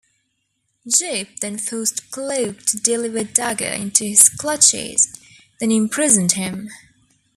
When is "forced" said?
1.59-2.09